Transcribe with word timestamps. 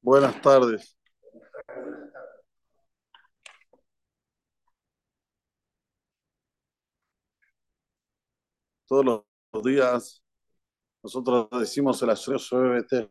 Buenas 0.00 0.40
tardes. 0.40 0.96
Todos 8.86 9.04
los 9.52 9.64
días 9.64 10.22
nosotros 11.02 11.48
decimos 11.60 12.02
el 12.02 12.10
Asher 12.10 12.38
Beteja. 12.50 13.10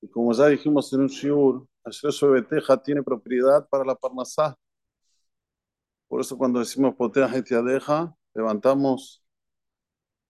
Y 0.00 0.08
como 0.10 0.32
ya 0.32 0.46
dijimos 0.46 0.92
en 0.92 1.00
un 1.00 1.06
shiur, 1.08 1.66
Asher 1.84 2.30
Beteja 2.30 2.82
tiene 2.82 3.02
propiedad 3.02 3.68
para 3.68 3.84
la 3.84 3.94
parnasá. 3.94 4.56
Por 6.08 6.20
eso 6.20 6.36
cuando 6.38 6.60
decimos 6.60 6.94
Potea 6.94 7.28
deja 7.28 8.14
levantamos 8.34 9.22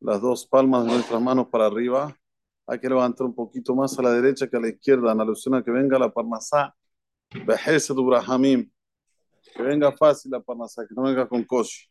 las 0.00 0.20
dos 0.20 0.46
palmas 0.46 0.84
de 0.84 0.92
nuestras 0.92 1.20
manos 1.20 1.48
para 1.48 1.66
arriba. 1.66 2.16
Hay 2.66 2.78
que 2.78 2.88
levantar 2.88 3.26
un 3.26 3.34
poquito 3.34 3.74
más 3.74 3.98
a 3.98 4.02
la 4.02 4.12
derecha 4.12 4.48
que 4.48 4.56
a 4.56 4.60
la 4.60 4.68
izquierda, 4.68 5.12
en 5.12 5.20
alusión 5.20 5.54
a 5.54 5.64
que 5.64 5.70
venga 5.70 5.98
la 5.98 6.12
parnasá. 6.12 6.74
Que 9.54 9.62
venga 9.62 9.92
fácil 9.96 10.30
la 10.30 10.40
parnasá, 10.40 10.86
que 10.86 10.94
no 10.94 11.02
venga 11.02 11.28
con 11.28 11.44
koshi. 11.44 11.88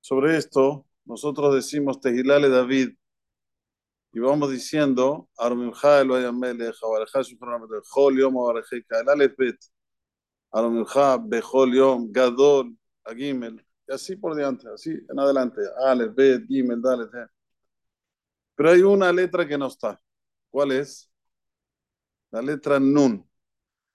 Sobre 0.00 0.36
esto, 0.36 0.86
nosotros 1.04 1.54
decimos 1.54 2.00
Tehilale 2.00 2.48
David 2.48 2.90
y 4.12 4.20
vamos 4.20 4.50
diciendo 4.50 5.28
Bejol 11.28 11.74
Yom, 11.74 12.12
Gadol, 12.12 12.78
Agimel, 13.04 13.65
y 13.88 13.92
así 13.92 14.16
por 14.16 14.34
delante, 14.34 14.68
así 14.68 14.90
en 14.90 15.18
adelante, 15.18 15.60
Aleph, 15.86 16.14
Bet, 16.14 16.46
Gimel, 16.46 16.82
Dalet. 16.82 17.30
Pero 18.54 18.70
hay 18.70 18.82
una 18.82 19.12
letra 19.12 19.46
que 19.46 19.58
no 19.58 19.66
está. 19.66 20.00
¿Cuál 20.50 20.72
es? 20.72 21.10
La 22.30 22.42
letra 22.42 22.80
Nun. 22.80 23.24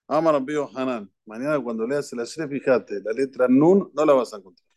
Amar 0.08 0.42
Bio 0.44 0.70
Hanan. 0.76 1.12
Mañana 1.26 1.60
cuando 1.60 1.88
leas 1.88 2.12
la 2.14 2.26
serie, 2.26 2.60
fíjate, 2.60 3.02
la 3.02 3.12
letra 3.12 3.48
Nun 3.48 3.92
no 3.94 4.06
la 4.06 4.14
vas 4.14 4.34
a 4.34 4.38
encontrar. 4.38 4.68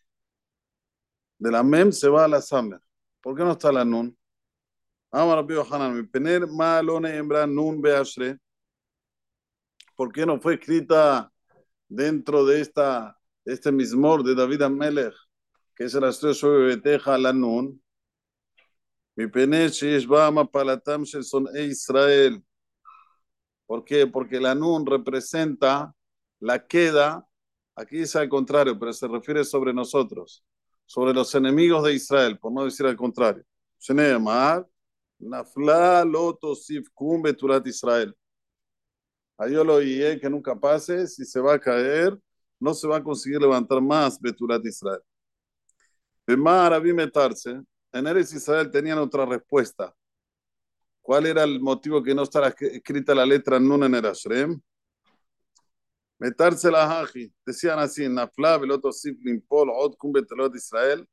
De 1.38 1.50
la 1.50 1.62
Mem 1.62 1.92
se 1.92 2.08
va 2.08 2.24
a 2.24 2.28
la 2.28 2.40
Samer. 2.40 2.80
¿Por 3.20 3.36
qué 3.36 3.42
no 3.42 3.52
está 3.52 3.72
la 3.72 3.84
Nun? 3.84 4.16
Amar 5.10 5.44
Bio 5.44 5.64
Hanan. 5.70 5.94
Mi 5.96 6.02
pener 6.04 6.46
malone 6.46 7.16
hembra 7.16 7.46
Nun 7.46 7.80
beashre. 7.80 8.38
¿Por 9.96 10.12
qué 10.12 10.26
no 10.26 10.40
fue 10.40 10.54
escrita 10.54 11.30
dentro 11.88 12.44
de 12.44 12.60
esta, 12.60 13.18
este 13.44 13.70
mismor 13.72 14.22
de 14.22 14.34
David 14.34 14.62
Amelech, 14.62 15.14
que 15.74 15.84
es 15.84 15.94
el 15.94 16.04
astro 16.04 16.32
Beteja 16.64 17.18
la 17.18 17.32
Nun, 17.32 17.80
mi 19.16 19.28
pene 19.28 19.66
es 19.66 20.06
Bama 20.06 20.44
Palatam 20.44 21.06
son 21.06 21.46
e 21.54 21.64
Israel. 21.64 22.42
¿Por 23.66 23.84
qué? 23.84 24.06
Porque 24.06 24.40
la 24.40 24.54
Nun 24.54 24.84
representa 24.84 25.94
la 26.40 26.66
queda, 26.66 27.26
aquí 27.76 27.98
dice 27.98 28.18
al 28.18 28.28
contrario, 28.28 28.78
pero 28.78 28.92
se 28.92 29.06
refiere 29.06 29.44
sobre 29.44 29.72
nosotros, 29.72 30.44
sobre 30.84 31.14
los 31.14 31.32
enemigos 31.34 31.84
de 31.84 31.94
Israel, 31.94 32.38
por 32.38 32.52
no 32.52 32.64
decir 32.64 32.86
al 32.86 32.96
contrario. 32.96 33.44
Nafla 35.18 36.04
Loto 36.04 36.54
Sif 36.54 36.88
Beturat 37.22 37.66
Israel. 37.66 38.14
Ahí 39.38 39.52
yo 39.52 39.64
lo 39.64 39.76
oí 39.76 40.20
que 40.20 40.28
nunca 40.28 40.58
pase, 40.58 41.06
si 41.06 41.24
se 41.24 41.40
va 41.40 41.54
a 41.54 41.58
caer, 41.58 42.18
no 42.60 42.74
se 42.74 42.86
va 42.86 42.98
a 42.98 43.02
conseguir 43.02 43.40
levantar 43.40 43.80
más 43.80 44.20
Beturat 44.20 44.64
Israel. 44.64 45.00
Bemar 46.26 46.82
metarse, 46.82 47.62
en 47.92 48.06
Eres 48.06 48.32
Israel 48.32 48.70
tenían 48.70 48.98
otra 48.98 49.26
respuesta. 49.26 49.94
¿Cuál 51.02 51.26
era 51.26 51.44
el 51.44 51.60
motivo 51.60 52.02
que 52.02 52.14
no 52.14 52.22
estaba 52.22 52.48
escrita 52.48 53.14
la 53.14 53.26
letra 53.26 53.60
Nun 53.60 53.84
en 53.84 53.94
el 53.94 54.06
Ashrem? 54.06 54.60
Metarse 56.18 56.70
la 56.70 56.86
Haji. 56.86 57.32
Decían 57.44 57.78
así, 57.78 58.08
Nafla, 58.08 58.56
Veloto 58.56 58.90
Siflin, 58.90 59.40
Pol, 59.42 59.68
Od, 59.70 59.94
Betelot 60.02 60.54
Israel. 60.56 61.06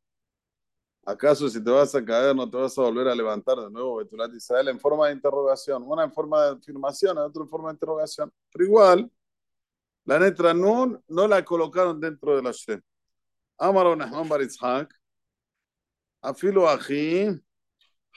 ¿Acaso 1.05 1.49
si 1.49 1.61
te 1.63 1.69
vas 1.69 1.93
a 1.95 2.05
caer 2.05 2.35
no 2.35 2.49
te 2.49 2.55
vas 2.57 2.77
a 2.77 2.81
volver 2.83 3.07
a 3.07 3.15
levantar 3.15 3.57
de 3.57 3.69
nuevo 3.69 3.97
Betulat 3.97 4.33
Israel 4.33 4.69
en 4.69 4.79
forma 4.79 5.07
de 5.07 5.13
interrogación? 5.13 5.83
Una 5.83 6.03
en 6.03 6.13
forma 6.13 6.45
de 6.45 6.51
afirmación, 6.51 7.17
otra 7.17 7.41
en 7.41 7.49
forma 7.49 7.69
de 7.69 7.73
interrogación. 7.73 8.31
Pero 8.51 8.65
igual, 8.65 9.11
la 10.11 10.19
letra 10.19 10.53
Nun 10.53 11.01
no 11.07 11.25
la 11.25 11.41
colocaron 11.41 11.97
dentro 11.99 12.35
de 12.35 12.41
la 12.43 12.51
Shem. 12.51 12.81
Amaro 13.57 13.95
Nahman 13.95 14.27
Baritzhak, 14.27 14.91
Afilo 16.21 16.67
Aji, 16.67 17.39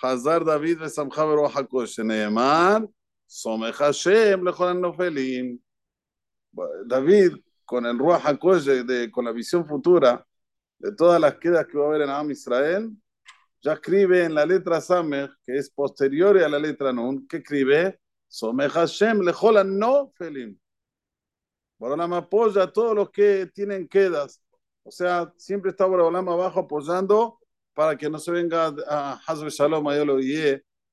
Hazar 0.02 0.44
David 0.44 0.78
Besamcha 0.78 1.24
Beroach 1.24 1.52
HaKosh, 1.52 1.98
Neemar, 2.02 2.88
Somech 3.28 3.76
Hashem 3.76 4.42
Lechonan 4.42 4.80
Nofelim. 4.80 5.60
David, 6.86 7.36
con 7.64 7.86
el 7.86 7.96
Ruach 7.96 8.24
HaKosh, 8.24 9.10
con 9.12 9.24
la 9.24 9.30
visión 9.30 9.64
futura, 9.64 10.26
de 10.78 10.92
todas 10.96 11.20
las 11.20 11.36
quedas 11.36 11.64
que 11.66 11.78
va 11.78 11.84
a 11.84 11.88
haber 11.90 12.02
en 12.02 12.10
Am 12.10 12.28
Israel, 12.28 12.90
ya 13.62 13.74
escribe 13.74 14.24
en 14.24 14.34
la 14.34 14.44
letra 14.44 14.80
Samer, 14.80 15.30
que 15.44 15.56
es 15.56 15.70
posterior 15.70 16.36
a 16.38 16.48
la 16.48 16.58
letra 16.58 16.92
Nun, 16.92 17.28
que 17.28 17.36
escribe 17.36 18.00
Somech 18.26 18.72
Hashem 18.72 19.20
lejolan 19.20 19.78
no 19.78 20.10
felim. 20.18 20.58
Borolam 21.78 22.12
apoya 22.14 22.64
a 22.64 22.72
todos 22.72 22.94
los 22.94 23.10
que 23.10 23.46
tienen 23.54 23.88
quedas. 23.88 24.42
O 24.82 24.90
sea, 24.90 25.32
siempre 25.36 25.70
está 25.70 25.86
Borolam 25.86 26.28
abajo 26.28 26.60
apoyando 26.60 27.38
para 27.74 27.96
que 27.96 28.08
no 28.08 28.18
se 28.18 28.30
venga 28.30 28.74
a 28.88 29.20
Hazbe 29.26 29.50
Shalom, 29.50 29.84
Yolo 29.92 30.18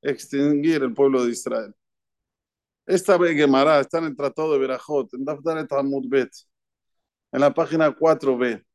extinguir 0.02 0.84
el 0.84 0.94
pueblo 0.94 1.24
de 1.24 1.32
Israel. 1.32 1.74
Esta 2.86 3.18
Gemara 3.18 3.80
está 3.80 4.00
en 4.00 4.06
el 4.06 4.16
Tratado 4.16 4.54
de 4.54 4.60
Berajot, 4.60 5.14
en 5.14 5.24
Bet, 6.10 6.32
en 7.32 7.42
la 7.42 7.54
página 7.54 7.96
4b 7.96 8.66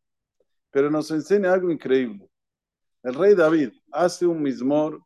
pero 0.76 0.90
nos 0.90 1.10
enseña 1.10 1.54
algo 1.54 1.70
increíble. 1.70 2.28
El 3.02 3.14
rey 3.14 3.34
David 3.34 3.70
hace 3.90 4.26
un 4.26 4.42
mismor 4.42 5.00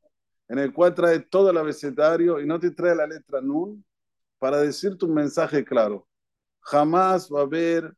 en 0.48 0.58
el 0.58 0.72
cual 0.72 0.92
trae 0.92 1.20
todo 1.20 1.48
el 1.48 1.58
abecedario 1.58 2.40
y 2.40 2.44
no 2.44 2.58
te 2.58 2.72
trae 2.72 2.92
la 2.92 3.06
letra 3.06 3.40
Nun 3.40 3.84
para 4.40 4.60
decirte 4.60 5.04
un 5.04 5.14
mensaje 5.14 5.64
claro. 5.64 6.08
Jamás 6.60 7.28
va 7.31 7.41
a 7.41 7.44
haber 7.44 7.94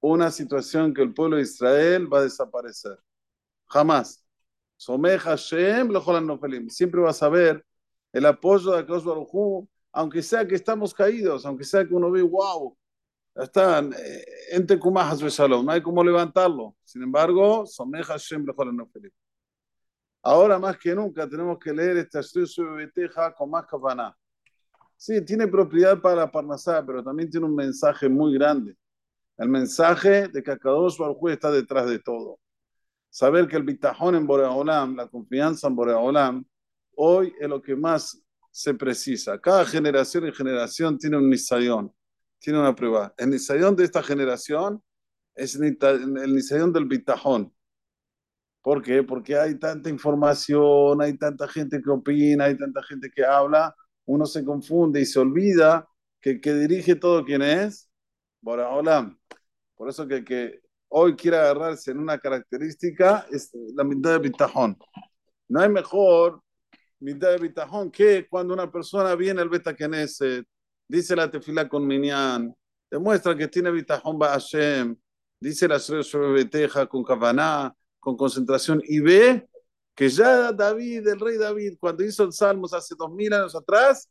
una 0.00 0.30
situación 0.30 0.94
que 0.94 1.02
el 1.02 1.12
pueblo 1.14 1.36
de 1.36 1.42
Israel 1.42 2.12
va 2.12 2.18
a 2.18 2.22
desaparecer. 2.22 2.98
Jamás. 3.66 4.22
Hashem 4.78 5.90
Siempre 6.68 7.00
vas 7.00 7.22
a 7.22 7.28
ver 7.28 7.64
el 8.12 8.26
apoyo 8.26 8.72
de 8.72 8.80
Akash 8.80 9.02
Baruj 9.02 9.66
aunque 9.92 10.22
sea 10.22 10.46
que 10.46 10.54
estamos 10.54 10.92
caídos, 10.92 11.46
aunque 11.46 11.64
sea 11.64 11.86
que 11.86 11.94
uno 11.94 12.10
ve, 12.10 12.20
wow, 12.20 12.76
están 13.34 13.94
eh, 13.94 14.24
en 14.50 14.66
Shalom, 14.66 15.64
no 15.64 15.72
hay 15.72 15.80
cómo 15.80 16.04
levantarlo. 16.04 16.76
Sin 16.84 17.02
embargo, 17.02 17.64
Someja 17.64 18.12
Hashem 18.12 18.44
no 18.44 18.86
feliz. 18.88 19.12
Ahora 20.22 20.58
más 20.58 20.76
que 20.76 20.94
nunca 20.94 21.26
tenemos 21.26 21.58
que 21.58 21.72
leer 21.72 21.96
esta 21.96 22.20
Beteja 22.76 23.32
con 23.32 23.48
más 23.48 23.64
kavaná. 23.66 24.14
Sí, 24.96 25.24
tiene 25.24 25.46
propiedad 25.46 26.00
para 26.00 26.16
la 26.16 26.30
Parnasá, 26.30 26.84
pero 26.84 27.02
también 27.02 27.30
tiene 27.30 27.46
un 27.46 27.54
mensaje 27.54 28.08
muy 28.08 28.34
grande. 28.34 28.76
El 29.36 29.48
mensaje 29.48 30.28
de 30.28 30.42
que 30.42 30.50
Akadosh 30.50 30.96
Baruj 30.96 31.30
está 31.30 31.50
detrás 31.50 31.88
de 31.88 31.98
todo. 31.98 32.40
Saber 33.10 33.46
que 33.46 33.56
el 33.56 33.62
bitajón 33.62 34.14
en 34.14 34.26
Boreolam, 34.26 34.96
la 34.96 35.08
confianza 35.08 35.68
en 35.68 35.76
Boreolam, 35.76 36.44
hoy 36.96 37.32
es 37.38 37.48
lo 37.48 37.60
que 37.60 37.76
más 37.76 38.22
se 38.50 38.74
precisa. 38.74 39.38
Cada 39.38 39.64
generación 39.66 40.26
y 40.26 40.32
generación 40.32 40.98
tiene 40.98 41.18
un 41.18 41.28
nisayón 41.28 41.92
tiene 42.38 42.58
una 42.60 42.74
prueba. 42.74 43.14
El 43.16 43.30
Nisayón 43.30 43.76
de 43.76 43.84
esta 43.84 44.02
generación 44.02 44.82
es 45.34 45.56
el 45.56 45.76
Nisayón 46.34 46.72
del 46.72 46.86
Bitajón. 46.86 47.52
¿Por 48.62 48.82
qué? 48.82 49.02
Porque 49.02 49.36
hay 49.36 49.58
tanta 49.58 49.90
información, 49.90 51.00
hay 51.00 51.16
tanta 51.16 51.46
gente 51.46 51.80
que 51.82 51.90
opina, 51.90 52.44
hay 52.44 52.56
tanta 52.56 52.82
gente 52.82 53.10
que 53.10 53.24
habla, 53.24 53.74
uno 54.06 54.26
se 54.26 54.44
confunde 54.44 55.00
y 55.00 55.06
se 55.06 55.18
olvida 55.18 55.88
que 56.20 56.40
que 56.40 56.54
dirige 56.54 56.96
todo 56.96 57.24
quién 57.24 57.42
es, 57.42 57.90
hola. 58.42 59.16
Por 59.74 59.88
eso 59.88 60.06
que, 60.06 60.24
que 60.24 60.60
hoy 60.88 61.14
quiere 61.16 61.36
agarrarse 61.36 61.90
en 61.90 61.98
una 61.98 62.18
característica 62.18 63.26
es 63.30 63.50
la 63.74 63.84
mitad 63.84 64.12
de 64.12 64.18
bitajón. 64.18 64.78
No 65.48 65.60
hay 65.60 65.68
mejor 65.68 66.40
mitad 67.00 67.30
de 67.30 67.38
bitajón 67.38 67.90
que 67.90 68.26
cuando 68.28 68.54
una 68.54 68.70
persona 68.70 69.14
viene 69.14 69.42
al 69.42 69.48
Beta 69.48 69.74
Knesset, 69.74 70.46
dice 70.88 71.14
la 71.14 71.30
tefila 71.30 71.68
con 71.68 71.86
Minyan, 71.86 72.54
demuestra 72.90 73.36
que 73.36 73.48
tiene 73.48 73.70
bitajón 73.70 74.18
Hashem, 74.18 74.96
dice 75.40 75.68
la 75.68 75.78
Beteja 76.32 76.86
con 76.86 77.04
Kavaná, 77.04 77.74
con 78.00 78.16
concentración, 78.16 78.80
y 78.84 79.00
ve 79.00 79.48
que 79.96 80.10
ya 80.10 80.52
David, 80.52 81.08
el 81.08 81.18
rey 81.18 81.38
David, 81.38 81.78
cuando 81.80 82.04
hizo 82.04 82.22
el 82.22 82.32
Salmos 82.32 82.74
hace 82.74 82.94
dos 82.96 83.10
mil 83.10 83.32
años 83.32 83.56
atrás, 83.56 84.10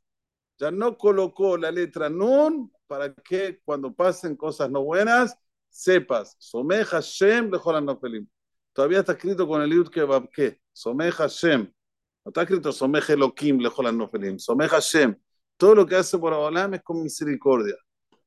ya 0.58 0.72
no 0.72 0.98
colocó 0.98 1.58
la 1.58 1.72
letra 1.72 2.10
Nun 2.10 2.72
para 2.88 3.14
que 3.14 3.60
cuando 3.64 3.94
pasen 3.94 4.36
cosas 4.36 4.70
no 4.72 4.84
buenas, 4.84 5.38
sepas, 5.70 6.36
Someja 6.40 6.98
Hashem 6.98 7.52
de 7.52 7.60
no 7.82 8.00
Todavía 8.74 9.00
está 9.00 9.14
escrito 9.14 9.48
con 9.48 9.62
el 9.62 9.72
Yud 9.72 9.90
que 9.90 10.60
Somej 10.74 11.14
Hashem. 11.14 11.72
No 12.26 12.30
está 12.30 12.42
escrito 12.42 12.72
Somej 12.72 13.10
Elohim, 13.12 13.60
lejos 13.60 13.94
Nofelim. 13.94 14.40
Somej 14.40 14.70
Hashem. 14.70 15.16
Todo 15.56 15.76
lo 15.76 15.86
que 15.86 15.96
hace 15.96 16.18
por 16.18 16.34
Olam 16.34 16.74
es 16.74 16.84
con 16.84 17.02
misericordia. 17.02 17.76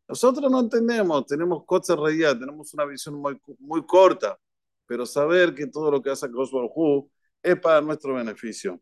Nosotros 0.06 0.50
no 0.50 0.60
entendemos, 0.60 1.26
tenemos 1.26 1.64
cosas 1.66 1.98
reídas, 1.98 2.38
tenemos 2.38 2.72
una 2.72 2.86
visión 2.86 3.16
muy, 3.16 3.38
muy 3.58 3.84
corta, 3.84 4.38
pero 4.86 5.04
saber 5.04 5.54
que 5.54 5.66
todo 5.66 5.90
lo 5.90 6.00
que 6.00 6.08
hace 6.08 6.30
Kosh 6.30 6.50
Baruj 6.50 7.10
es 7.42 7.60
para 7.60 7.80
nuestro 7.80 8.14
beneficio. 8.14 8.80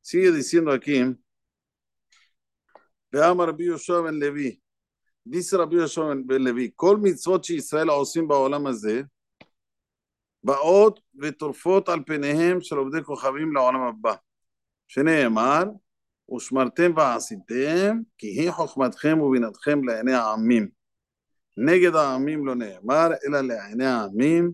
Sigue 0.00 0.30
diciendo 0.32 0.70
aquí, 0.70 1.02
veamos 3.10 3.46
Rabbi 3.46 3.66
Yoshua 3.66 4.10
Levi. 4.12 4.60
Dice 5.24 5.56
Rabbi 5.56 5.76
Yoshua 5.76 6.14
ben 6.24 6.44
Levi, 6.44 6.72
Kol 6.72 6.98
mitzvot 6.98 7.44
שישראל 7.44 7.88
עושים 7.88 8.28
בעולם 8.28 8.66
הזה, 8.66 9.02
באות 10.44 11.00
וטורפות 11.22 11.88
על 11.88 12.00
פניהם 12.06 12.60
של 12.60 12.76
עובדי 12.76 13.02
כוכבים 13.02 13.52
לעולם 13.52 13.80
הבא. 13.80 14.14
שנאמר, 14.88 15.64
ושמרתם 16.36 16.92
ועשיתם, 16.96 17.98
כי 18.18 18.26
היא 18.26 18.50
חוכמתכם 18.50 19.20
ובינתכם 19.20 19.84
לעיני 19.84 20.12
העמים. 20.12 20.68
נגד 21.56 21.94
העמים 21.94 22.46
לא 22.46 22.54
נאמר, 22.54 23.08
אלא 23.26 23.40
לעיני 23.40 23.86
העמים, 23.86 24.52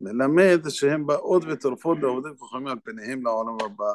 מלמד 0.00 0.60
שהם 0.68 1.06
באות 1.06 1.42
וטורפות 1.46 1.98
לעובדי 2.00 2.28
כוכבים 2.38 2.66
על 2.66 2.78
פניהם 2.84 3.22
לעולם 3.22 3.56
הבא. 3.64 3.94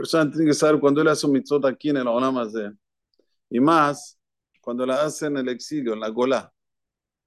persona 0.00 0.30
tiene 0.30 0.46
que 0.46 0.54
saber 0.54 0.80
cuando 0.80 1.02
él 1.02 1.08
hace 1.08 1.26
un 1.26 1.32
mitzvot 1.32 1.64
aquí 1.66 1.90
en 1.90 1.98
el 1.98 2.08
Olam 2.08 2.38
Azeh, 2.38 2.72
y 3.50 3.60
más 3.60 4.18
cuando 4.62 4.86
la 4.86 5.02
hace 5.02 5.26
en 5.26 5.36
el 5.36 5.48
exilio, 5.48 5.92
en 5.92 6.00
la 6.00 6.08
Golá, 6.08 6.52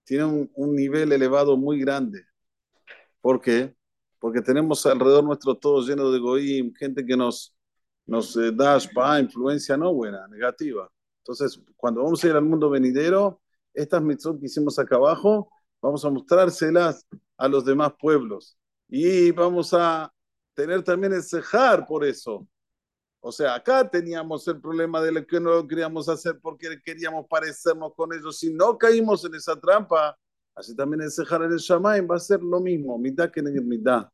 tiene 0.04 0.26
un, 0.26 0.52
un, 0.56 0.76
nivel 0.76 1.12
elevado 1.12 1.56
muy 1.56 1.80
grande. 1.80 2.26
¿Por 3.22 3.40
qué? 3.42 3.76
Porque 4.20 4.42
tenemos 4.42 4.86
alrededor 4.86 5.24
nuestro 5.24 5.56
todo 5.56 5.86
lleno 5.86 6.12
de 6.12 6.20
goyim, 6.20 6.74
gente 6.74 7.06
que 7.06 7.16
nos, 7.16 7.56
nos 8.06 8.36
eh, 8.38 8.52
da 8.52 8.78
shpa, 8.78 9.20
influencia 9.20 9.78
no 9.78 9.94
buena, 9.94 10.28
negativa. 10.28 10.90
Entonces, 11.20 11.62
cuando 11.78 12.04
vamos 12.04 12.24
a 12.24 12.28
ir 12.28 12.34
al 12.34 12.44
mundo 12.44 12.70
venidero, 12.70 13.42
estas 13.74 14.02
mitzvot 14.02 14.40
que 14.40 14.48
hicimos 14.48 14.78
acá 14.80 14.96
abajo, 14.96 15.50
vamos 15.82 16.04
a 16.06 16.10
mostrárselas 16.10 17.06
a 17.39 17.49
los 17.49 17.65
demás 17.65 17.95
pueblos. 17.99 18.59
Y 18.89 19.31
vamos 19.31 19.73
a 19.73 20.13
tener 20.55 20.83
también 20.83 21.13
el 21.13 21.23
cejar 21.23 21.87
por 21.87 22.05
eso. 22.05 22.47
O 23.21 23.33
sea, 23.33 23.55
acá 23.55 23.89
teníamos 23.89 24.47
el 24.49 24.61
problema 24.61 25.01
de 25.01 25.13
lo 25.13 25.27
que 25.27 25.41
no 25.41 25.51
lo 25.51 25.67
queríamos 25.67 26.09
hacer 26.09 26.39
porque 26.41 26.81
queríamos 26.85 27.27
parecernos 27.29 27.93
con 27.95 28.13
ellos. 28.13 28.39
Si 28.39 28.53
no 28.53 28.77
caímos 28.77 29.25
en 29.25 29.35
esa 29.35 29.59
trampa, 29.59 30.17
así 30.55 30.75
también 30.75 31.03
el 31.03 31.11
cejar 31.11 31.43
en 31.43 31.53
el 31.53 31.59
Shamaim 31.59 32.09
va 32.11 32.17
a 32.17 32.21
ser 32.21 32.43
lo 32.43 32.61
mismo, 32.61 32.99
mitad 32.99 33.31
que 33.31 33.41
en 33.41 33.69
mitad. 33.69 34.09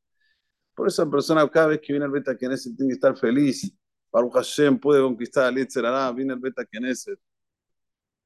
Por 0.75 0.89
eso 0.89 1.05
la 1.05 1.11
persona 1.11 1.49
cada 1.49 1.69
vez 1.69 1.81
que 1.81 1.93
viene 1.93 2.07
el 2.07 2.13
Beta 2.13 2.37
Knesset 2.37 2.77
tiene 2.77 2.91
que 2.91 2.95
estar 2.95 3.17
feliz. 3.17 3.73
Baruch 4.11 4.33
Hashem 4.35 4.79
puede 4.79 5.03
conquistar 5.03 5.47
al 5.47 5.57
Yitzhara, 5.57 6.11
viene 6.13 6.35
el 6.35 6.41
Beta 6.41 6.65
Knesset. 6.65 7.19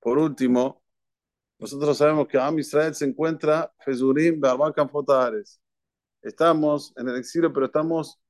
Por 0.00 0.19
último, 0.19 0.83
nosotros 1.58 1.96
sabemos 1.99 2.28
que 2.28 2.38
Am 2.38 2.58
Israel 2.58 2.94
se 2.94 3.05
encuentra 3.05 3.72
Fezurim 3.84 4.40
Barbakan 4.40 4.88
Fotares. 4.88 5.60
Estamos 6.22 6.93
en 6.96 7.08
el 7.08 7.16
exilio, 7.16 7.52
pero 7.52 7.66
estamos, 7.66 8.20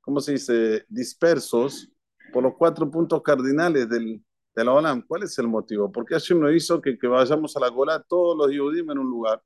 ¿cómo 0.00 0.20
se 0.20 0.32
dice?, 0.32 0.84
dispersos 0.88 1.90
por 2.32 2.42
los 2.42 2.54
cuatro 2.56 2.90
puntos 2.90 3.22
cardinales 3.22 3.88
del, 3.88 4.22
de 4.54 4.64
la 4.64 4.72
Olam. 4.72 5.02
¿Cuál 5.02 5.24
es 5.24 5.38
el 5.38 5.48
motivo? 5.48 5.90
¿Por 5.92 6.04
qué 6.06 6.14
Hashem 6.14 6.40
no 6.40 6.50
hizo 6.50 6.80
que, 6.80 6.98
que 6.98 7.06
vayamos 7.06 7.56
a 7.56 7.60
la 7.60 7.68
Golá 7.68 8.02
todos 8.02 8.36
los 8.36 8.50
Yehudim 8.50 8.90
en 8.90 8.98
un 8.98 9.10
lugar? 9.10 9.42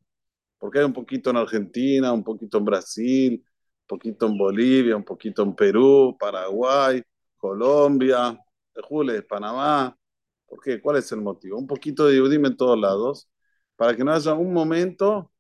Porque 0.59 0.79
hay 0.79 0.85
un 0.85 0.93
poquito 0.93 1.31
en 1.31 1.37
Argentina, 1.37 2.13
un 2.13 2.23
poquito 2.25 2.59
en 2.59 2.65
Brasil, 2.65 3.45
un 3.83 3.87
poquito 3.87 4.27
en 4.27 4.39
Bolivia, 4.39 4.97
un 4.97 5.05
poquito 5.05 5.43
en 5.43 5.55
Perú, 5.55 6.17
Paraguay, 6.19 7.03
Colombia, 7.37 8.39
Jules, 8.89 9.25
Panamá. 9.25 9.97
¿Por 10.47 10.61
qué? 10.61 10.81
¿Cuál 10.81 10.99
es 10.99 11.11
el 11.13 11.21
motivo? 11.21 11.59
Un 11.59 11.67
poquito 11.67 12.07
de 12.07 12.15
Yehudim 12.15 12.47
en 12.47 12.57
todos 12.57 12.79
lados, 12.79 13.29
para 13.83 13.97
que 13.97 14.05
no 14.05 14.13
haya 14.13 14.33
un 14.35 14.53
momento 14.53 15.33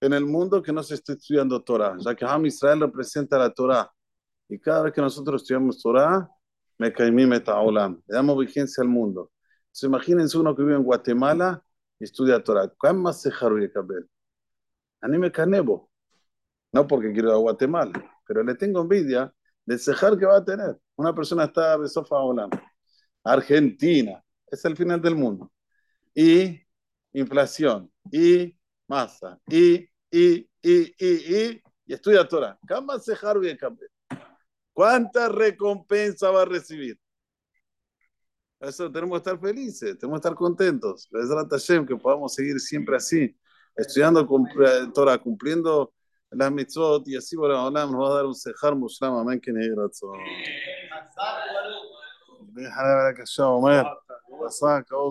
en 0.00 0.12
el 0.12 0.24
mundo 0.24 0.62
que 0.62 0.72
no 0.72 0.84
se 0.84 0.94
esté 0.94 1.14
estudiando 1.14 1.60
Torah, 1.60 1.96
ya 1.98 2.14
que 2.14 2.24
Ham 2.24 2.46
Israel 2.46 2.78
representa 2.78 3.36
la 3.36 3.52
Torah. 3.52 3.92
Y 4.48 4.56
cada 4.60 4.84
vez 4.84 4.92
que 4.92 5.00
nosotros 5.00 5.42
estudiamos 5.42 5.82
Torah, 5.82 6.30
me 6.78 6.92
caimí 6.92 7.26
metaolam, 7.26 8.00
le 8.06 8.14
damos 8.14 8.38
vigencia 8.38 8.82
al 8.82 8.88
mundo. 8.88 9.32
Entonces, 9.62 9.82
imagínense 9.82 10.38
uno 10.38 10.54
que 10.54 10.62
vive 10.62 10.76
en 10.76 10.84
Guatemala 10.84 11.60
y 11.98 12.04
estudia 12.04 12.40
Torah. 12.40 12.72
¿Cuál 12.78 12.98
más 12.98 13.20
se 13.20 13.32
cabel? 13.32 14.08
A 15.00 15.08
mí 15.08 15.18
me 15.18 15.32
canebo. 15.32 15.90
No 16.70 16.86
porque 16.86 17.10
quiero 17.12 17.30
ir 17.30 17.34
a 17.34 17.38
Guatemala, 17.38 18.20
pero 18.28 18.44
le 18.44 18.54
tengo 18.54 18.80
envidia 18.82 19.34
del 19.66 19.80
cejar 19.80 20.16
que 20.16 20.24
va 20.24 20.36
a 20.36 20.44
tener. 20.44 20.78
Una 20.94 21.12
persona 21.12 21.46
está 21.46 21.76
de 21.76 21.88
sofá 21.88 22.14
Olam. 22.14 22.50
Argentina, 23.24 24.22
es 24.46 24.64
el 24.64 24.76
final 24.76 25.02
del 25.02 25.16
mundo. 25.16 25.50
Y 26.14 26.69
inflación, 27.12 27.90
y 28.10 28.56
masa, 28.86 29.38
y, 29.48 29.88
y, 30.10 30.48
y, 30.62 30.94
y, 30.98 31.08
y, 31.08 31.62
y 31.86 31.92
estudia 31.92 32.26
Torah. 32.26 32.58
¿Cuánta 34.72 35.28
recompensa 35.28 36.30
va 36.30 36.42
a 36.42 36.44
recibir? 36.44 36.98
Eso 38.60 38.90
tenemos 38.92 39.20
que 39.20 39.30
estar 39.30 39.40
felices, 39.40 39.98
tenemos 39.98 40.20
que 40.20 40.28
estar 40.28 40.34
contentos. 40.34 41.08
Que 41.10 41.96
podamos 41.96 42.34
seguir 42.34 42.60
siempre 42.60 42.96
así, 42.96 43.34
estudiando 43.74 44.28
Torah, 44.94 45.18
cumpliendo 45.18 45.92
las 46.30 46.52
mitzvot, 46.52 47.08
y 47.08 47.16
así 47.16 47.36
por 47.36 47.50
Olam 47.50 47.90
nos 47.90 48.02
va 48.02 48.10
a 48.12 48.14
dar 48.16 48.26
un 48.26 48.34
sejar 48.34 48.76
muslam, 48.76 49.16
amén, 49.16 49.40
que 49.40 49.52
negue 49.52 49.74